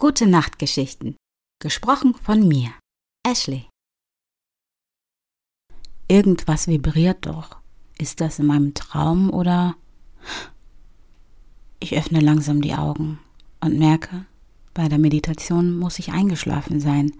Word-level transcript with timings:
Gute 0.00 0.26
Nachtgeschichten. 0.26 1.14
Gesprochen 1.60 2.14
von 2.14 2.48
mir, 2.48 2.70
Ashley. 3.22 3.66
Irgendwas 6.08 6.68
vibriert 6.68 7.26
doch. 7.26 7.58
Ist 7.98 8.22
das 8.22 8.38
in 8.38 8.46
meinem 8.46 8.72
Traum 8.72 9.28
oder... 9.28 9.76
Ich 11.80 11.94
öffne 11.98 12.20
langsam 12.20 12.62
die 12.62 12.72
Augen 12.72 13.18
und 13.60 13.78
merke, 13.78 14.24
bei 14.72 14.88
der 14.88 14.98
Meditation 14.98 15.78
muss 15.78 15.98
ich 15.98 16.12
eingeschlafen 16.12 16.80
sein. 16.80 17.12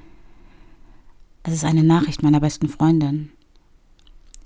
Es 1.43 1.53
ist 1.53 1.65
eine 1.65 1.85
Nachricht 1.85 2.23
meiner 2.23 2.41
besten 2.41 2.71
Freundin. 2.71 3.31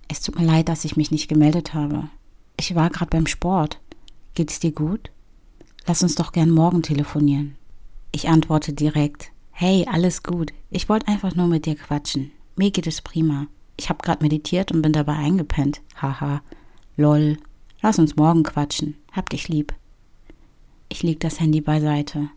Es 0.09 0.23
tut 0.23 0.37
mir 0.37 0.45
leid, 0.45 0.69
dass 0.69 0.85
ich 0.85 0.97
mich 0.97 1.13
nicht 1.13 1.29
gemeldet 1.29 1.73
habe. 1.73 2.11
Ich 2.59 2.75
war 2.75 2.91
gerade 2.91 3.11
beim 3.11 3.29
Sport. 3.29 3.81
Geht's 4.35 4.59
dir 4.59 4.73
gut? 4.73 5.13
Lass 5.87 6.03
uns 6.03 6.17
doch 6.17 6.33
gern 6.33 6.51
morgen 6.51 6.83
telefonieren. 6.83 7.57
Ich 8.15 8.29
antworte 8.29 8.73
direkt, 8.73 9.33
hey, 9.51 9.89
alles 9.91 10.23
gut. 10.23 10.53
Ich 10.71 10.89
wollte 10.89 11.09
einfach 11.09 11.35
nur 11.35 11.49
mit 11.49 11.67
dir 11.67 11.75
quatschen. 11.75 12.31
Mir 12.55 12.71
geht 12.71 12.87
es 12.87 13.03
prima. 13.03 13.49
Ich 13.77 13.89
habe 13.89 14.05
gerade 14.05 14.23
meditiert 14.23 14.71
und 14.71 14.83
bin 14.83 14.93
dabei 14.93 15.15
eingepennt. 15.15 15.83
Haha. 16.01 16.41
Lol. 16.97 17.39
Lass 17.83 17.99
uns 17.99 18.15
morgen 18.15 18.45
quatschen. 18.45 18.95
Hab 19.11 19.31
dich 19.31 19.49
lieb. 19.49 19.75
Ich 20.89 21.03
leg 21.03 21.19
das 21.19 21.41
Handy 21.41 21.61
beiseite, 21.61 22.29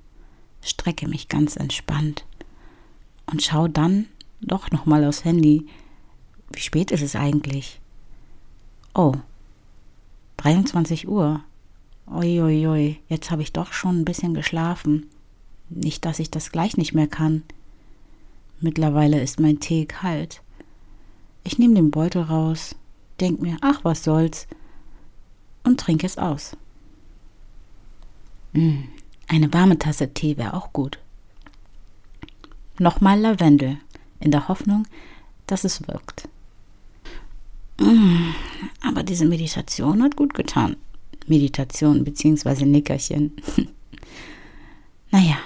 strecke 0.62 1.08
mich 1.08 1.28
ganz 1.28 1.58
entspannt 1.58 2.26
und 3.28 3.44
schau 3.44 3.68
dann 3.68 4.08
doch 4.42 4.72
nochmal 4.72 5.06
aufs 5.06 5.26
Handy. 5.26 5.68
Wie 6.52 6.60
spät 6.60 6.90
ist 6.90 7.04
es 7.04 7.16
eigentlich? 7.16 7.80
Oh, 8.96 9.14
23 10.38 11.08
Uhr. 11.08 11.44
Uiuiui, 12.08 13.00
jetzt 13.10 13.30
habe 13.30 13.44
ich 13.44 13.54
doch 13.54 13.74
schon 13.74 14.00
ein 14.00 14.06
bisschen 14.06 14.34
geschlafen. 14.34 15.06
Nicht, 15.70 16.06
dass 16.06 16.20
ich 16.20 16.32
das 16.32 16.52
gleich 16.52 16.78
nicht 16.78 16.94
mehr 16.94 17.08
kann. 17.08 17.44
Mittlerweile 18.60 19.22
ist 19.22 19.40
mein 19.40 19.60
Tee 19.60 19.86
kalt. 19.86 20.42
Ich 21.44 21.60
nehme 21.60 21.76
den 21.76 21.92
Beutel 21.92 22.24
raus, 22.24 22.76
denk 23.20 23.42
mir, 23.42 23.58
ach 23.62 23.84
was 23.84 24.04
soll's, 24.04 24.48
und 25.64 25.80
trinke 25.80 26.06
es 26.06 26.18
aus. 26.18 26.58
Mm, 28.54 28.84
eine 29.28 29.54
warme 29.54 29.78
Tasse 29.78 30.14
Tee 30.14 30.38
wäre 30.38 30.54
auch 30.54 30.74
gut. 30.74 31.00
Nochmal 32.80 33.20
Lavendel, 33.20 33.78
in 34.20 34.32
der 34.32 34.48
Hoffnung, 34.48 34.88
dass 35.46 35.64
es 35.64 35.88
wirkt. 35.88 36.28
Mm, 37.80 38.34
aber 38.82 39.04
diese 39.04 39.26
Meditation 39.26 40.02
hat 40.02 40.16
gut 40.16 40.34
getan. 40.34 40.78
Meditation 41.28 42.04
bzw. 42.04 42.66
Nickerchen. 42.66 43.34
naja, 45.12 45.38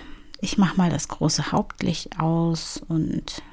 ich 0.41 0.57
mache 0.57 0.75
mal 0.75 0.89
das 0.89 1.07
große 1.07 1.51
Hauptlicht 1.51 2.19
aus 2.19 2.81
und 2.87 3.43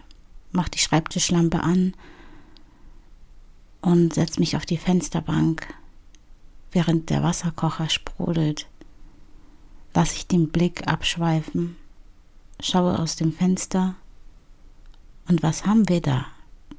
mache 0.50 0.70
die 0.70 0.78
Schreibtischlampe 0.78 1.62
an 1.62 1.94
und 3.82 4.14
setze 4.14 4.40
mich 4.40 4.56
auf 4.56 4.64
die 4.64 4.78
Fensterbank, 4.78 5.74
während 6.72 7.10
der 7.10 7.22
Wasserkocher 7.22 7.90
sprudelt. 7.90 8.66
Lasse 9.94 10.16
ich 10.16 10.26
den 10.26 10.48
Blick 10.48 10.86
abschweifen, 10.88 11.76
schaue 12.60 12.98
aus 12.98 13.16
dem 13.16 13.32
Fenster 13.32 13.94
und 15.28 15.42
was 15.42 15.66
haben 15.66 15.88
wir 15.88 16.00
da? 16.00 16.26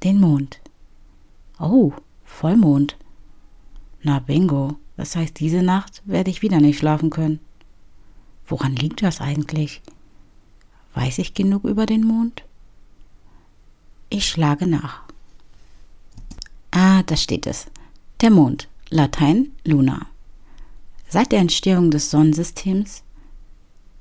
Den 0.02 0.18
Mond. 0.18 0.60
Oh, 1.58 1.92
Vollmond. 2.24 2.96
Na 4.02 4.18
bingo, 4.18 4.76
das 4.96 5.14
heißt, 5.14 5.38
diese 5.38 5.62
Nacht 5.62 6.02
werde 6.04 6.30
ich 6.30 6.42
wieder 6.42 6.60
nicht 6.60 6.78
schlafen 6.78 7.10
können. 7.10 7.38
Woran 8.46 8.74
liegt 8.74 9.02
das 9.02 9.20
eigentlich? 9.20 9.82
Weiß 10.94 11.18
ich 11.18 11.34
genug 11.34 11.64
über 11.64 11.86
den 11.86 12.04
Mond? 12.04 12.42
Ich 14.08 14.28
schlage 14.28 14.66
nach. 14.66 15.02
Ah, 16.70 17.02
da 17.04 17.16
steht 17.16 17.46
es. 17.46 17.66
Der 18.20 18.30
Mond, 18.30 18.68
Latein 18.90 19.52
Luna. 19.64 20.06
Seit 21.08 21.32
der 21.32 21.40
Entstehung 21.40 21.90
des 21.90 22.10
Sonnensystems 22.10 23.02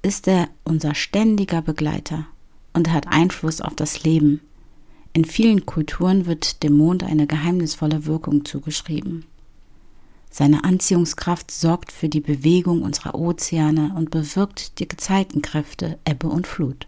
ist 0.01 0.27
er 0.27 0.49
unser 0.63 0.95
ständiger 0.95 1.61
Begleiter 1.61 2.25
und 2.73 2.91
hat 2.91 3.07
Einfluss 3.07 3.61
auf 3.61 3.75
das 3.75 4.03
Leben. 4.03 4.41
In 5.13 5.25
vielen 5.25 5.65
Kulturen 5.65 6.25
wird 6.25 6.63
dem 6.63 6.77
Mond 6.77 7.03
eine 7.03 7.27
geheimnisvolle 7.27 8.05
Wirkung 8.05 8.45
zugeschrieben. 8.45 9.25
Seine 10.29 10.63
Anziehungskraft 10.63 11.51
sorgt 11.51 11.91
für 11.91 12.07
die 12.07 12.21
Bewegung 12.21 12.83
unserer 12.83 13.15
Ozeane 13.15 13.93
und 13.95 14.11
bewirkt 14.11 14.79
die 14.79 14.87
Gezeitenkräfte 14.87 15.97
Ebbe 16.05 16.27
und 16.27 16.47
Flut. 16.47 16.87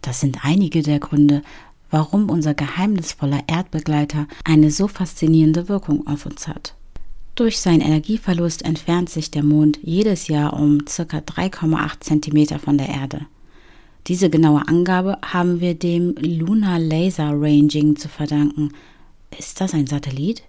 Das 0.00 0.20
sind 0.20 0.44
einige 0.44 0.82
der 0.82 1.00
Gründe, 1.00 1.42
warum 1.90 2.30
unser 2.30 2.54
geheimnisvoller 2.54 3.42
Erdbegleiter 3.48 4.26
eine 4.44 4.70
so 4.70 4.88
faszinierende 4.88 5.68
Wirkung 5.68 6.06
auf 6.06 6.26
uns 6.26 6.46
hat. 6.46 6.74
Durch 7.34 7.60
seinen 7.60 7.82
Energieverlust 7.82 8.64
entfernt 8.64 9.10
sich 9.10 9.30
der 9.30 9.42
Mond 9.42 9.78
jedes 9.82 10.28
Jahr 10.28 10.54
um 10.54 10.84
ca. 10.84 11.02
3,8 11.02 12.00
cm 12.00 12.58
von 12.58 12.78
der 12.78 12.88
Erde. 12.88 13.26
Diese 14.06 14.30
genaue 14.30 14.66
Angabe 14.68 15.18
haben 15.22 15.60
wir 15.60 15.74
dem 15.74 16.14
Lunar 16.18 16.78
Laser 16.78 17.32
Ranging 17.32 17.96
zu 17.96 18.08
verdanken. 18.08 18.72
Ist 19.36 19.60
das 19.60 19.74
ein 19.74 19.86
Satellit? 19.86 20.44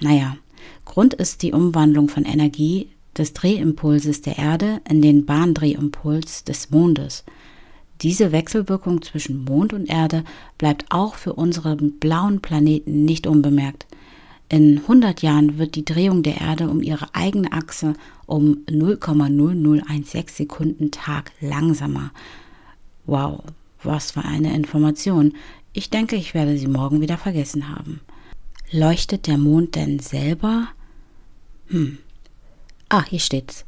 Naja, 0.00 0.36
Grund 0.84 1.14
ist 1.14 1.42
die 1.42 1.52
Umwandlung 1.52 2.08
von 2.08 2.24
Energie 2.24 2.88
des 3.16 3.32
Drehimpulses 3.32 4.22
der 4.22 4.38
Erde 4.38 4.80
in 4.88 5.02
den 5.02 5.26
Bahndrehimpuls 5.26 6.44
des 6.44 6.70
Mondes. 6.70 7.24
Diese 8.00 8.32
Wechselwirkung 8.32 9.02
zwischen 9.02 9.44
Mond 9.44 9.72
und 9.72 9.88
Erde 9.88 10.24
bleibt 10.58 10.86
auch 10.90 11.14
für 11.14 11.34
unseren 11.34 11.98
blauen 12.00 12.40
Planeten 12.40 13.04
nicht 13.04 13.26
unbemerkt. 13.26 13.86
In 14.48 14.78
100 14.78 15.22
Jahren 15.22 15.56
wird 15.56 15.76
die 15.76 15.84
Drehung 15.84 16.22
der 16.22 16.40
Erde 16.40 16.68
um 16.68 16.82
ihre 16.82 17.14
eigene 17.14 17.52
Achse 17.52 17.94
um 18.26 18.64
0,0016 18.68 20.30
Sekunden 20.30 20.90
Tag 20.90 21.32
langsamer. 21.40 22.10
Wow, 23.06 23.44
was 23.82 24.10
für 24.10 24.24
eine 24.24 24.54
Information. 24.54 25.32
Ich 25.72 25.88
denke, 25.88 26.16
ich 26.16 26.34
werde 26.34 26.58
sie 26.58 26.66
morgen 26.66 27.00
wieder 27.00 27.16
vergessen 27.16 27.74
haben. 27.74 28.00
Leuchtet 28.74 29.26
der 29.26 29.36
Mond 29.36 29.74
denn 29.74 29.98
selber? 29.98 30.68
Hm. 31.66 31.98
Ah, 32.88 33.04
hier 33.04 33.18
steht's. 33.18 33.66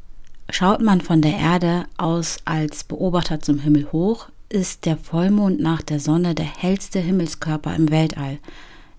Schaut 0.48 0.81
man 0.81 1.03
von 1.03 1.20
der 1.20 1.37
Erde 1.37 1.84
aus 1.98 2.38
als 2.47 2.84
Beobachter 2.84 3.41
zum 3.41 3.59
Himmel 3.59 3.92
hoch, 3.92 4.31
ist 4.48 4.87
der 4.87 4.97
Vollmond 4.97 5.60
nach 5.60 5.82
der 5.82 6.00
Sonne 6.00 6.34
der 6.34 6.47
hellste 6.47 7.00
Himmelskörper 7.00 7.76
im 7.76 7.91
Weltall. 7.91 8.38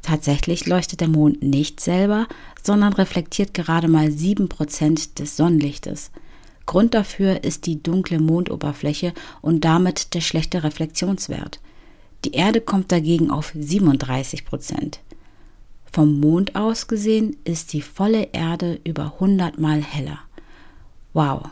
Tatsächlich 0.03 0.67
leuchtet 0.67 1.01
der 1.01 1.07
Mond 1.07 1.41
nicht 1.41 1.79
selber, 1.79 2.27
sondern 2.61 2.93
reflektiert 2.93 3.55
gerade 3.55 3.87
mal 3.87 4.09
7% 4.09 5.15
des 5.15 5.35
Sonnenlichtes. 5.35 6.11
Grund 6.67 6.93
dafür 6.93 7.43
ist 7.43 7.65
die 7.65 7.81
dunkle 7.81 8.19
Mondoberfläche 8.19 9.11
und 9.41 9.65
damit 9.65 10.13
der 10.13 10.21
schlechte 10.21 10.63
Reflexionswert. 10.63 11.59
Die 12.25 12.33
Erde 12.33 12.61
kommt 12.61 12.91
dagegen 12.91 13.31
auf 13.31 13.51
37 13.55 14.45
Prozent. 14.45 14.99
Vom 15.95 16.19
Mond 16.19 16.57
aus 16.57 16.87
gesehen 16.87 17.37
ist 17.45 17.71
die 17.71 17.81
volle 17.81 18.27
Erde 18.33 18.81
über 18.83 19.13
100 19.13 19.57
Mal 19.59 19.81
heller. 19.81 20.19
Wow. 21.13 21.43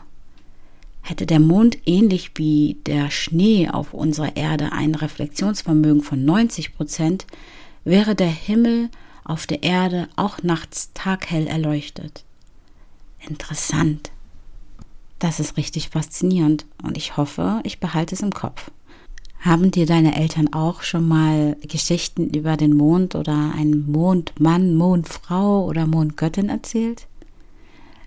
Hätte 1.00 1.24
der 1.24 1.40
Mond 1.40 1.78
ähnlich 1.86 2.32
wie 2.34 2.76
der 2.84 3.10
Schnee 3.10 3.70
auf 3.70 3.94
unserer 3.94 4.36
Erde 4.36 4.70
ein 4.72 4.94
Reflexionsvermögen 4.94 6.02
von 6.02 6.26
90 6.26 6.74
Prozent, 6.74 7.26
wäre 7.84 8.14
der 8.14 8.28
Himmel 8.28 8.90
auf 9.24 9.46
der 9.46 9.62
Erde 9.62 10.10
auch 10.14 10.42
nachts 10.42 10.90
taghell 10.92 11.46
erleuchtet. 11.46 12.26
Interessant. 13.26 14.10
Das 15.20 15.40
ist 15.40 15.56
richtig 15.56 15.88
faszinierend 15.88 16.66
und 16.82 16.98
ich 16.98 17.16
hoffe, 17.16 17.62
ich 17.64 17.80
behalte 17.80 18.14
es 18.14 18.20
im 18.20 18.34
Kopf. 18.34 18.70
Haben 19.44 19.70
dir 19.70 19.84
deine 19.84 20.16
Eltern 20.16 20.54
auch 20.54 20.80
schon 20.80 21.06
mal 21.06 21.58
Geschichten 21.60 22.30
über 22.30 22.56
den 22.56 22.74
Mond 22.74 23.14
oder 23.14 23.52
einen 23.54 23.92
Mondmann, 23.92 24.74
Mondfrau 24.74 25.66
oder 25.66 25.86
Mondgöttin 25.86 26.48
erzählt? 26.48 27.06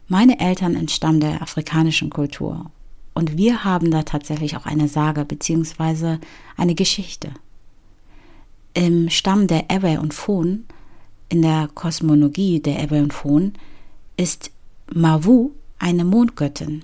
Meine 0.07 0.39
Eltern 0.39 0.75
entstammen 0.75 1.19
der 1.19 1.43
afrikanischen 1.43 2.09
Kultur 2.09 2.71
und 3.13 3.37
wir 3.37 3.63
haben 3.63 3.91
da 3.91 4.01
tatsächlich 4.01 4.57
auch 4.57 4.65
eine 4.65 4.87
Sage 4.87 5.25
bzw. 5.25 6.17
eine 6.55 6.73
Geschichte. 6.73 7.29
Im 8.73 9.11
Stamm 9.11 9.45
der 9.45 9.69
Ewe 9.69 9.99
und 9.99 10.15
Fon, 10.15 10.65
in 11.29 11.43
der 11.43 11.69
Kosmologie 11.71 12.61
der 12.61 12.81
Ewe 12.83 13.03
und 13.03 13.13
Fon, 13.13 13.53
ist 14.17 14.49
Mavu 14.91 15.51
eine 15.77 16.03
Mondgöttin. 16.03 16.83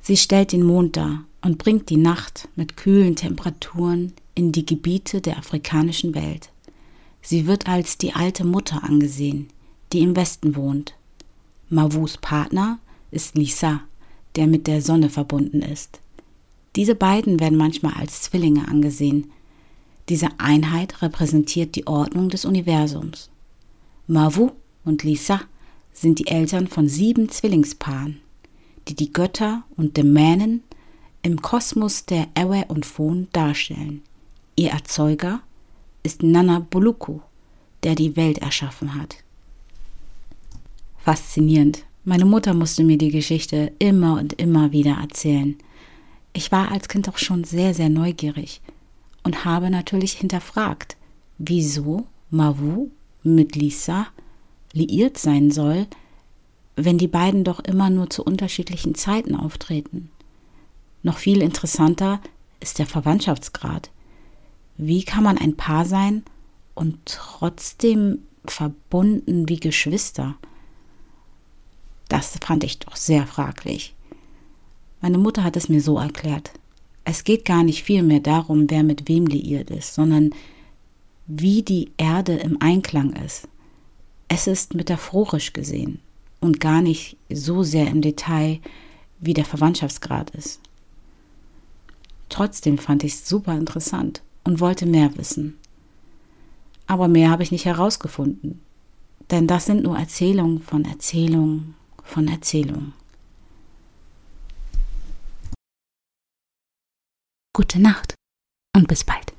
Sie 0.00 0.16
stellt 0.16 0.50
den 0.50 0.64
Mond 0.64 0.96
dar 0.96 1.25
und 1.42 1.58
bringt 1.58 1.90
die 1.90 1.96
Nacht 1.96 2.48
mit 2.56 2.76
kühlen 2.76 3.16
Temperaturen 3.16 4.12
in 4.34 4.52
die 4.52 4.66
Gebiete 4.66 5.20
der 5.20 5.38
afrikanischen 5.38 6.14
Welt. 6.14 6.50
Sie 7.22 7.46
wird 7.46 7.68
als 7.68 7.98
die 7.98 8.14
alte 8.14 8.44
Mutter 8.44 8.84
angesehen, 8.84 9.48
die 9.92 10.00
im 10.00 10.14
Westen 10.14 10.54
wohnt. 10.56 10.94
Mavus 11.68 12.18
Partner 12.18 12.78
ist 13.10 13.36
Lisa, 13.36 13.80
der 14.36 14.46
mit 14.46 14.66
der 14.66 14.82
Sonne 14.82 15.10
verbunden 15.10 15.62
ist. 15.62 16.00
Diese 16.76 16.94
beiden 16.94 17.40
werden 17.40 17.56
manchmal 17.56 17.94
als 17.94 18.22
Zwillinge 18.22 18.68
angesehen. 18.68 19.30
Diese 20.08 20.28
Einheit 20.38 21.02
repräsentiert 21.02 21.74
die 21.74 21.86
Ordnung 21.86 22.28
des 22.28 22.44
Universums. 22.44 23.30
Mavu 24.06 24.50
und 24.84 25.02
Lisa 25.02 25.40
sind 25.92 26.18
die 26.18 26.28
Eltern 26.28 26.68
von 26.68 26.88
sieben 26.88 27.30
Zwillingspaaren, 27.30 28.20
die 28.86 28.94
die 28.94 29.12
Götter 29.12 29.64
und 29.76 29.96
Dämonen 29.96 30.62
im 31.26 31.42
Kosmos 31.42 32.06
der 32.06 32.28
Ewe 32.36 32.66
und 32.68 32.86
Fon 32.86 33.26
darstellen. 33.32 34.02
Ihr 34.54 34.70
Erzeuger 34.70 35.40
ist 36.04 36.22
Nana 36.22 36.60
Buluku, 36.60 37.18
der 37.82 37.96
die 37.96 38.14
Welt 38.14 38.38
erschaffen 38.38 38.94
hat. 38.94 39.16
Faszinierend. 40.98 41.82
Meine 42.04 42.26
Mutter 42.26 42.54
musste 42.54 42.84
mir 42.84 42.96
die 42.96 43.10
Geschichte 43.10 43.72
immer 43.80 44.20
und 44.20 44.34
immer 44.34 44.70
wieder 44.70 44.98
erzählen. 45.00 45.56
Ich 46.32 46.52
war 46.52 46.70
als 46.70 46.86
Kind 46.86 47.08
auch 47.08 47.18
schon 47.18 47.42
sehr, 47.42 47.74
sehr 47.74 47.88
neugierig 47.88 48.60
und 49.24 49.44
habe 49.44 49.68
natürlich 49.68 50.12
hinterfragt, 50.12 50.96
wieso 51.38 52.06
Mavu 52.30 52.92
mit 53.24 53.56
Lisa 53.56 54.06
liiert 54.72 55.18
sein 55.18 55.50
soll, 55.50 55.88
wenn 56.76 56.98
die 56.98 57.08
beiden 57.08 57.42
doch 57.42 57.58
immer 57.58 57.90
nur 57.90 58.10
zu 58.10 58.22
unterschiedlichen 58.22 58.94
Zeiten 58.94 59.34
auftreten. 59.34 60.12
Noch 61.06 61.18
viel 61.18 61.40
interessanter 61.40 62.20
ist 62.58 62.80
der 62.80 62.86
Verwandtschaftsgrad. 62.86 63.92
Wie 64.76 65.04
kann 65.04 65.22
man 65.22 65.38
ein 65.38 65.56
Paar 65.56 65.84
sein 65.84 66.24
und 66.74 66.98
trotzdem 67.04 68.22
verbunden 68.44 69.48
wie 69.48 69.60
Geschwister? 69.60 70.34
Das 72.08 72.36
fand 72.44 72.64
ich 72.64 72.80
doch 72.80 72.96
sehr 72.96 73.24
fraglich. 73.28 73.94
Meine 75.00 75.18
Mutter 75.18 75.44
hat 75.44 75.54
es 75.56 75.68
mir 75.68 75.80
so 75.80 75.96
erklärt. 75.96 76.50
Es 77.04 77.22
geht 77.22 77.44
gar 77.44 77.62
nicht 77.62 77.84
viel 77.84 78.02
mehr 78.02 78.18
darum, 78.18 78.68
wer 78.68 78.82
mit 78.82 79.08
wem 79.08 79.28
liiert 79.28 79.70
ist, 79.70 79.94
sondern 79.94 80.30
wie 81.28 81.62
die 81.62 81.92
Erde 81.98 82.34
im 82.34 82.60
Einklang 82.60 83.12
ist. 83.12 83.46
Es 84.26 84.48
ist 84.48 84.74
metaphorisch 84.74 85.52
gesehen 85.52 86.00
und 86.40 86.58
gar 86.58 86.82
nicht 86.82 87.16
so 87.30 87.62
sehr 87.62 87.86
im 87.86 88.02
Detail, 88.02 88.58
wie 89.20 89.34
der 89.34 89.44
Verwandtschaftsgrad 89.44 90.30
ist. 90.30 90.65
Trotzdem 92.36 92.76
fand 92.76 93.02
ich 93.02 93.14
es 93.14 93.26
super 93.26 93.54
interessant 93.54 94.22
und 94.44 94.60
wollte 94.60 94.84
mehr 94.84 95.16
wissen. 95.16 95.56
Aber 96.86 97.08
mehr 97.08 97.30
habe 97.30 97.42
ich 97.42 97.50
nicht 97.50 97.64
herausgefunden, 97.64 98.60
denn 99.30 99.46
das 99.46 99.64
sind 99.64 99.82
nur 99.84 99.98
Erzählungen 99.98 100.60
von 100.60 100.84
Erzählungen 100.84 101.76
von 102.02 102.28
Erzählungen. 102.28 102.92
Gute 107.54 107.80
Nacht 107.80 108.14
und 108.76 108.86
bis 108.86 109.02
bald. 109.02 109.35